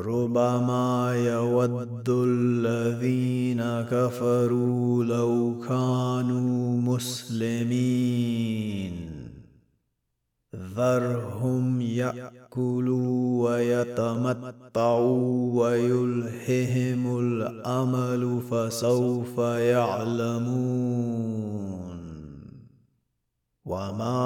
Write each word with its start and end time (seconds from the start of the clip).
ربما 0.00 1.14
يود 1.16 2.08
الذين 2.08 3.62
كفروا 3.90 5.04
لو 5.04 5.60
كانوا 5.68 6.80
مسلمين. 6.80 8.14
ذرهم 10.76 11.80
يأكلوا 11.80 13.50
ويتمتعوا 13.50 15.32
ويلههم 15.62 17.18
الأمل 17.18 18.40
فسوف 18.50 19.38
يعلمون. 19.38 21.04
وما 23.64 24.20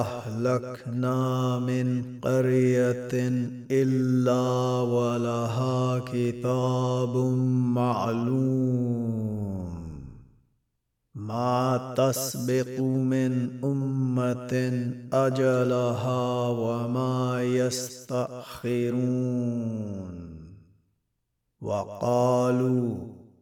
اهلكنا 0.00 1.58
من 1.58 2.20
قريه 2.20 3.12
الا 3.70 4.44
ولها 4.80 5.98
كتاب 5.98 7.16
معلوم 7.76 9.36
ما 11.14 11.94
تسبق 11.96 12.80
من 12.80 13.64
امه 13.64 14.52
اجلها 15.12 16.48
وما 16.48 17.42
يستاخرون 17.42 18.76
وقالوا 21.60 23.16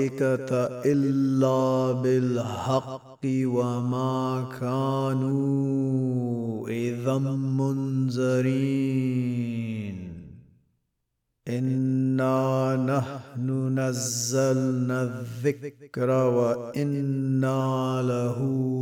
الملائكة 0.00 0.82
إلا 0.84 1.92
بالحق 1.92 3.20
وما 3.26 4.48
كانوا 4.60 6.68
إذا 6.68 7.18
منذرين. 7.18 8.50
إنا 11.48 12.76
نحن 12.76 13.78
نزلنا 13.78 15.02
الذكر 15.02 16.10
وإنا 16.10 18.02
له 18.02 18.40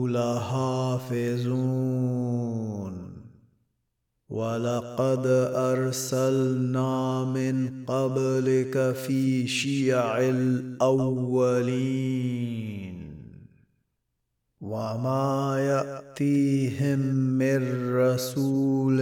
لحافظون. 0.09 1.49
ولقد 4.29 5.27
أرسلنا 5.57 7.25
من 7.25 7.85
قبلك 7.87 8.95
في 9.07 9.47
شيع 9.47 10.19
الأولين 10.21 11.49
وما 14.61 15.57
يأتيهم 15.59 16.99
من 17.39 17.95
رسول 17.97 19.01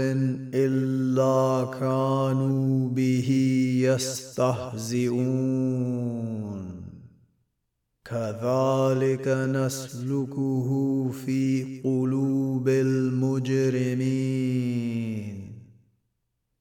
إلا 0.54 1.70
كانوا 1.80 2.88
به 2.88 3.30
يستهزئون. 3.82 5.26
كذلك 8.10 9.28
نسلكه 9.28 10.68
في 11.10 11.80
قلوب 11.84 12.68
المجرمين. 12.68 13.96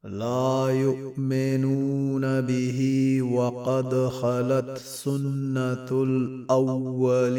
لا 0.03 0.67
يؤمنون 0.69 2.41
به 2.41 3.19
وقد 3.21 4.07
خلت 4.07 4.77
سنة 4.77 6.03
الأولين. 6.03 7.35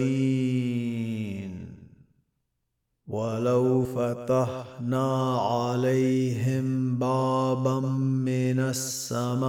ولو 3.09 3.83
فتحنا 3.84 5.39
عليهم 5.39 6.99
بابا 6.99 7.81
من 7.81 8.59
السماء 8.59 9.47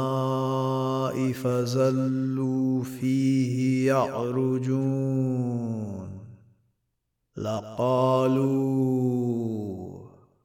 فزلوا 1.31 2.84
فيه 2.84 3.88
يعرجون. 3.88 5.28
لقالوا 7.38 8.38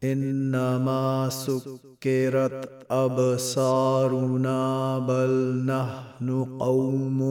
إنما 0.05 1.29
سكرت 1.29 2.87
أبصارنا 2.91 4.63
بل 4.99 5.63
نحن 5.67 6.45
قوم 6.59 7.23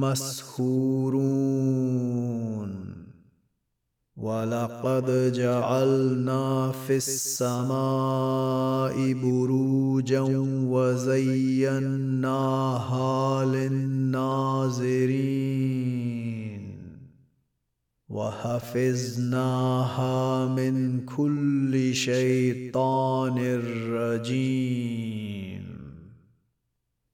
مسحورون. 0.00 1.40
ولقد 4.20 5.32
جعلنا 5.32 6.72
في 6.86 6.96
السماء 6.96 7.72
بروجا 9.12 10.24
وزيناها 10.68 11.84
للناظرين 13.44 15.10
وحفظناها 18.08 19.66
من 20.46 21.00
كل 21.06 21.94
شيطان 21.94 23.60
رجيم 23.92 25.49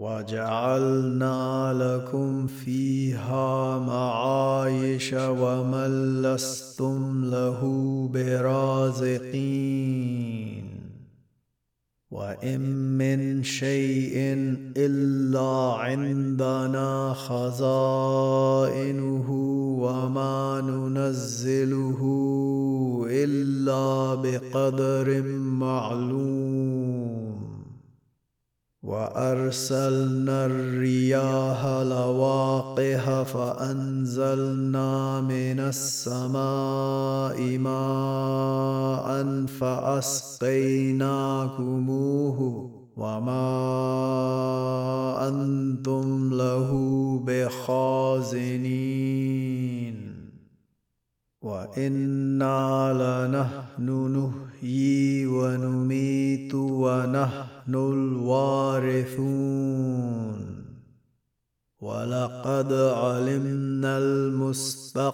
وجعلنا 0.00 1.72
لكم 1.72 2.46
فيها 2.46 3.78
معايش 3.78 5.14
ومن 5.18 6.22
لستم 6.22 7.24
له 7.24 7.60
برازقين. 8.14 9.60
وإن 12.10 12.60
من 12.98 13.42
شيء 13.42 14.14
إلا 14.76 15.72
عندنا 15.78 17.14
خزائنه 17.14 18.10
وما 19.80 20.60
ننزله 20.60 22.00
إلا 23.10 24.14
بقدر 24.14 25.22
معلوم. 25.62 27.29
وأرسلنا 28.82 30.46
الرياح 30.46 31.66
لواقح 31.66 33.22
فأنزلنا 33.22 35.20
من 35.20 35.60
السماء 35.60 37.58
ماء 37.58 39.46
فأسقيناكموه 39.46 40.40
وما 42.96 43.50
خازنين 48.20 49.10
وإنا 51.42 52.92
لنحن 53.00 53.88
نحيي 54.16 55.26
ونميت 55.26 56.54
ونحن 56.54 57.49
الوارثون 57.92 59.50
ولقد 61.80 62.72
علمنا 62.72 63.98
المستقدمين 63.98 65.10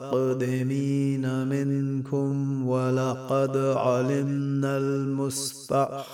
منكم 1.48 2.66
ولقد 2.66 3.56
علمنا 3.56 4.78
المستأخرين 4.78 6.06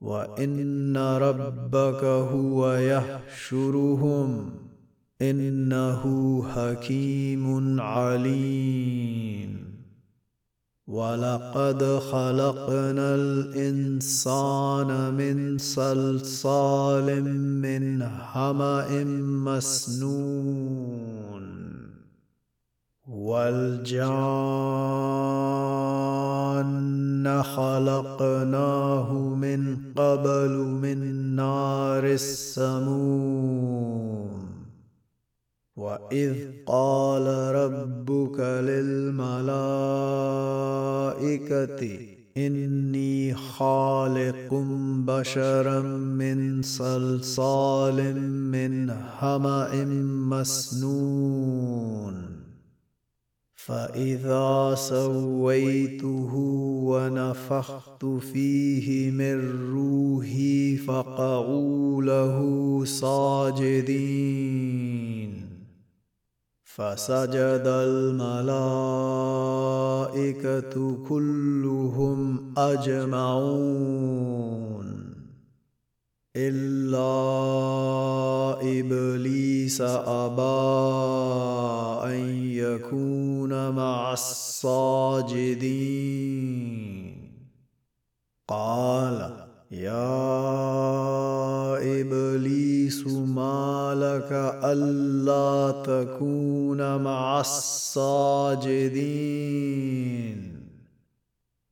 وان 0.00 0.96
ربك 0.96 2.04
هو 2.04 2.72
يحشرهم 2.72 4.50
انه 5.22 6.02
حكيم 6.48 7.80
عليم 7.80 9.67
ولقد 10.88 12.00
خلقنا 12.12 13.14
الانسان 13.14 15.14
من 15.14 15.58
صلصال 15.58 17.22
من 17.24 18.02
حما 18.02 19.04
مسنون 19.44 21.48
والجان 23.08 23.98
خلقناه 27.42 29.12
من 29.12 29.76
قبل 29.96 30.50
من 30.82 30.98
نار 31.36 32.04
السموم 32.04 33.77
واذ 35.78 36.34
قال 36.66 37.26
ربك 37.54 38.40
للملائكه 38.40 39.48
اني 42.36 43.34
خالق 43.34 44.54
بشرا 45.06 45.80
من 45.96 46.62
صلصال 46.62 48.20
من 48.30 48.92
حما 48.92 49.84
مسنون 50.30 52.14
فاذا 53.54 54.74
سويته 54.74 56.34
ونفخت 56.84 58.04
فيه 58.04 59.10
من 59.10 59.70
روحي 59.72 60.76
فقعوا 60.76 62.02
له 62.02 62.38
ساجدين 62.84 64.28
فسجد 66.78 67.62
الملائكة 67.66 68.26
كلهم 71.08 72.54
أجمعون. 72.58 73.68
إلا 76.36 77.02
إبليس 78.62 79.80
أبى 79.80 80.42
أن 82.14 82.20
يكون 82.44 83.70
مع 83.70 84.12
الساجدين. 84.12 85.48
قال 88.48 89.46
يا 89.70 90.18
إبليس 92.00 92.67
ما 93.06 93.94
لك 93.94 94.32
ألا 94.64 95.82
تكون 95.86 96.96
مع 97.02 97.40
الساجدين. 97.40 98.78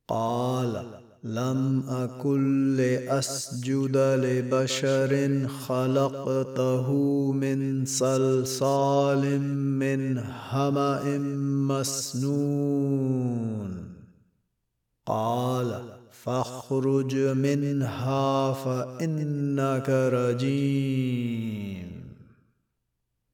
قال 0.07 0.85
لم 1.23 1.83
أكن 1.89 2.75
لأسجد 2.75 3.97
لبشر 3.97 5.47
خلقته 5.47 6.91
من 7.31 7.85
صلصال 7.85 9.41
من 9.79 10.19
حما 10.23 11.17
مسنون. 11.67 13.07
قال 15.05 15.96
فاخرج 16.27 17.15
منها 17.15 18.53
فإنك 18.53 19.89
رجيم. 19.89 21.87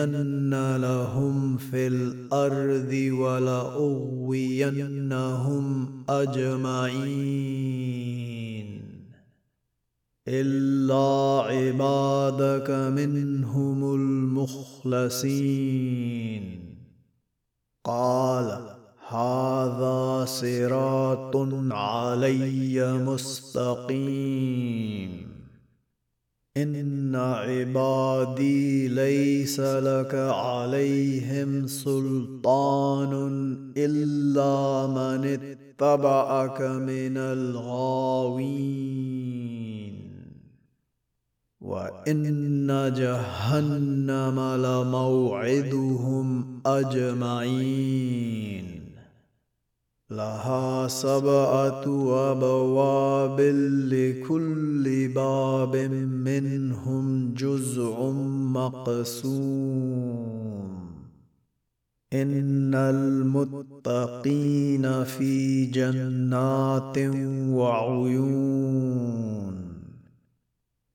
لهم 0.76 1.56
في 1.56 1.86
الأرض 1.86 3.10
ولأغوينهم 3.12 4.08
أجمعين. 6.08 8.41
إلا 10.28 11.42
عبادك 11.46 12.70
منهم 12.70 13.94
المخلصين. 13.94 15.24
قال 17.84 18.76
هذا 19.08 20.24
صراط 20.24 21.36
علي 21.72 22.98
مستقيم. 22.98 24.12
إن 26.56 27.14
عبادي 27.16 28.88
ليس 28.88 29.60
لك 29.60 30.14
عليهم 30.14 31.66
سلطان 31.66 33.12
إلا 33.76 34.86
من 34.86 35.24
اتبعك 35.26 36.60
من 36.60 37.16
الغاوين. 37.16 38.72
وإن 41.62 42.92
جهنم 42.96 44.40
لموعدهم 44.40 46.44
أجمعين. 46.66 48.64
لها 50.10 50.88
سبعة 50.88 51.84
أبواب 52.32 53.40
لكل 53.92 55.08
باب 55.08 55.76
منهم 56.26 57.34
جزء 57.34 58.12
مقسوم. 58.52 60.22
إن 62.12 62.74
المتقين 62.74 64.04
في 65.04 65.66
جنات 65.66 66.98
وعيون. 67.48 68.32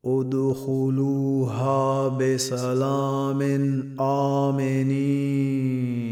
ادخلوها 0.08 2.10
بسلام 2.10 3.42
آمنين. 4.00 6.08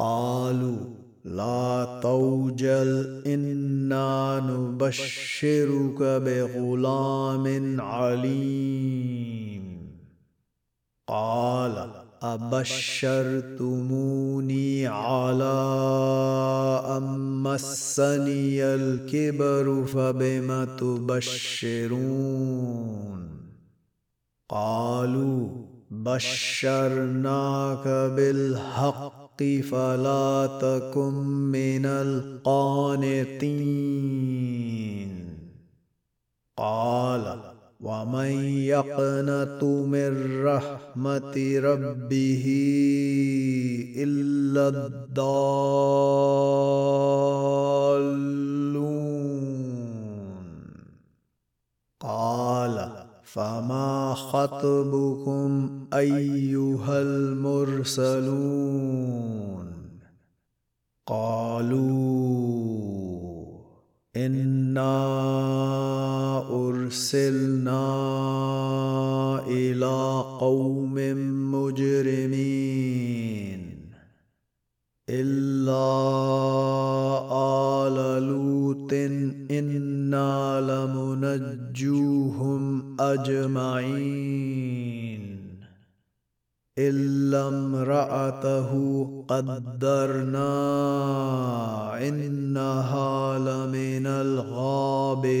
قالوا 0.00 0.78
لا 1.24 2.00
توجل 2.02 3.22
إنا 3.26 4.40
نبشرك 4.50 6.02
بغلام 6.02 7.80
عليم. 7.80 9.64
قال 11.08 11.90
أبشرتموني 12.22 13.66
على 14.86 15.44
أن 16.96 17.18
مسني 17.42 18.64
الكبر 18.64 19.84
فبم 19.84 20.64
تبشرون؟ 20.64 22.00
قالوا 24.48 25.48
بشرناك 25.90 27.88
بالحق. 27.88 29.29
فلا 29.42 30.58
تكن 30.62 31.14
من 31.52 31.86
القانتين. 31.86 33.40
قال 36.56 37.40
ومن 37.80 38.30
يقنط 38.58 39.64
من 39.64 40.44
رحمة 40.44 41.58
ربه 41.58 42.44
إلا 43.96 44.68
الضالون 44.68 46.99
فما 53.32 54.14
خطبكم 54.14 55.70
أيها 55.94 57.02
المرسلون؟ 57.02 58.20
قالوا 61.06 62.40
إنا 64.16 64.96
أرسلنا 66.68 67.86
إلى 69.46 70.24
قوم 70.40 70.94
مجرمين. 71.52 73.09
إلا 75.10 75.90
آل 77.32 78.22
لوط 78.22 78.92
إنا 79.50 80.60
لمنجوهم 80.60 82.62
أجمعين. 83.00 84.70
إلا 86.78 87.48
امرأته 87.48 88.70
قدرنا 89.28 90.48
إنها 92.08 93.38
لمن 93.38 94.06
الغابرين. 94.06 95.40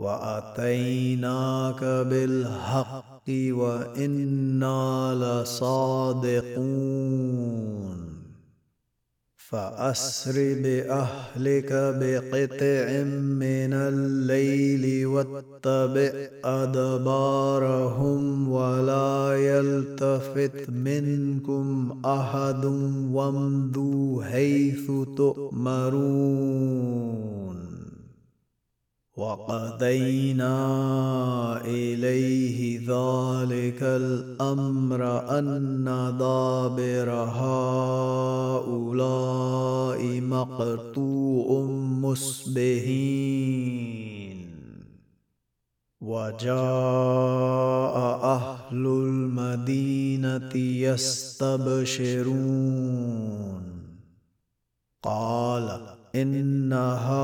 وأتيناك 0.00 1.84
بالحق 1.84 3.28
وإنا 3.28 5.14
لصادقون. 5.14 6.80
فأسر 9.50 10.32
بأهلك 10.62 11.72
بقطع 11.72 13.02
من 13.42 13.72
الليل 13.72 15.06
واتبع 15.06 16.12
أدبارهم 16.44 18.22
ولا 18.48 19.36
يلتفت 19.36 20.70
منكم 20.70 22.00
أحد 22.04 22.64
وامضوا 23.12 24.24
حيث 24.24 24.86
تؤمرون. 25.16 26.60
وقضينا 29.20 30.56
إليه 31.64 32.78
ذلك 32.78 33.82
الأمر 33.82 35.02
أن 35.38 35.84
دابر 36.18 37.10
هؤلاء 37.10 38.70
مقطوع 40.20 41.64
مسبهين. 42.02 43.20
وجاء 46.00 46.56
أهل 48.24 48.86
المدينة 48.86 50.56
يستبشرون. 50.56 51.60
قال 55.02 55.99
إن 56.14 56.72
هؤلاء 56.72 57.20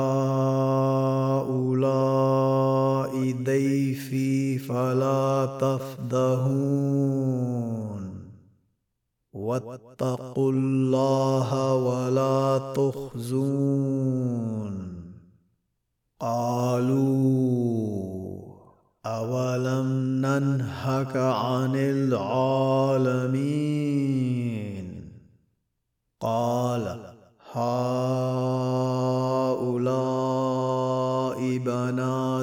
ضيفي 3.42 4.58
فلا 4.58 5.58
تفضهون 5.60 6.86
واتقوا 9.32 10.52
الله 10.52 11.74
ولا 11.74 12.72
تخزون. 12.76 14.16
قالوا 16.20 17.56
أولم 19.06 19.88
ننهك 20.26 21.16
عن 21.16 21.76
العالمين؟ 21.76 22.66
قال 26.20 27.06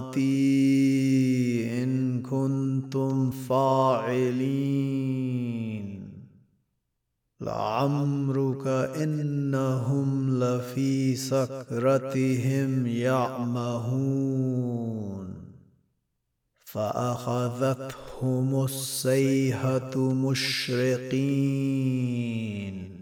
بناتي 0.01 1.83
إن 1.83 2.21
كنتم 2.21 3.31
فاعلين. 3.31 4.73
لعمرك 7.41 8.67
إنهم 8.67 10.39
لفي 10.43 11.15
سكرتهم 11.15 12.87
يعمهون. 12.87 15.33
فأخذتهم 16.65 18.65
السيحة 18.65 19.97
مشرقين. 19.97 22.92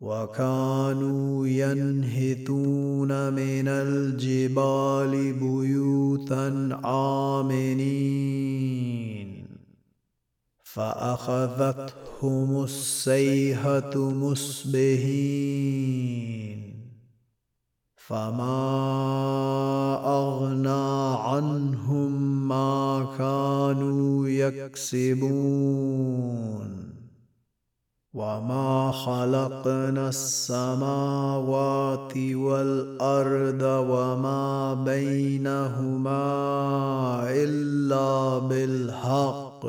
وكانوا 0.00 1.46
ينهتون 1.46 3.32
من 3.32 3.68
الجبال 3.68 5.32
بيوتا 5.32 6.78
آمنين. 6.84 8.52
فأخذتهم 10.64 12.64
السيحة 12.64 13.96
مصبحين. 13.96 15.52
فما 18.12 20.04
اغنى 20.04 21.16
عنهم 21.16 22.12
ما 22.48 23.06
كانوا 23.18 24.28
يكسبون 24.28 25.32
وما 28.14 28.92
خلقنا 28.92 30.08
السماوات 30.08 32.16
والارض 32.16 33.62
وما 33.62 34.74
بينهما 34.74 36.22
الا 37.30 38.38
بالحق 38.38 39.66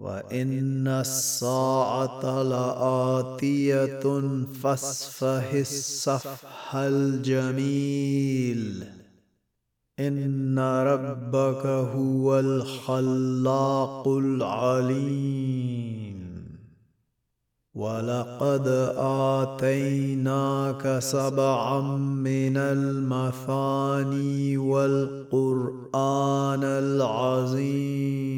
وان 0.00 0.88
الساعة 0.88 2.42
لاتيه 2.42 4.00
فاصفه 4.62 5.60
الصفح 5.60 6.76
الجميل 6.76 8.84
ان 10.00 10.58
ربك 10.58 11.66
هو 11.66 12.40
الخلاق 12.40 14.08
العليم 14.08 16.20
ولقد 17.74 18.68
اتيناك 18.96 20.98
سبعا 20.98 21.80
من 21.98 22.56
المثاني 22.56 24.56
والقران 24.56 26.64
العظيم 26.64 28.30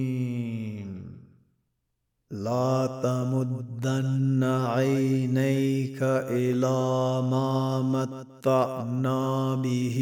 لا 2.32 3.00
تمدن 3.02 4.44
عينيك 4.44 6.02
إلى 6.02 7.22
ما 7.30 7.82
متعنا 7.82 9.54
به 9.54 9.98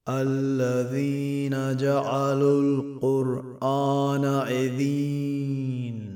الذين 0.10 1.78
جعلوا 1.78 2.62
القرآن 2.62 4.26
عذين 4.26 6.07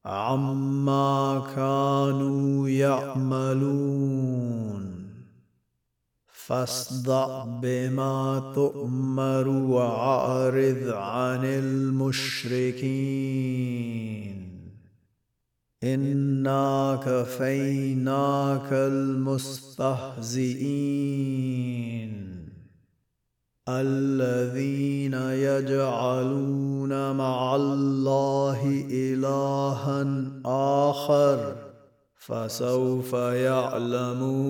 عما 0.05 1.47
كانوا 1.55 2.69
يعملون. 2.69 4.09
فاصدع 6.27 7.43
بما 7.43 8.51
تؤمر 8.55 9.47
وأعرض 9.47 10.93
عن 10.93 11.45
المشركين. 11.45 12.79
انا 15.83 16.99
كفيناك 17.05 18.73
المستهزئين 18.73 19.69
الذين 23.69 25.13
يجعلون 25.13 27.15
مع 27.15 27.55
الله 27.55 28.85
الها 28.91 30.31
اخر 30.45 31.55
فسوف 32.15 33.13
يعلمون 33.13 34.49